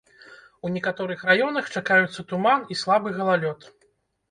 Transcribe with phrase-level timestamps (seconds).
[0.67, 3.71] У некаторых раёнах чакаюцца туман і слабы галалёд.